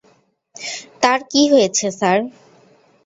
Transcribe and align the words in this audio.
তার 1.01 1.19
কী 1.31 1.41
হয়েছে, 1.51 1.85
স্যার? 1.99 2.17